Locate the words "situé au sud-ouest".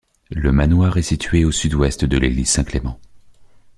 1.03-2.05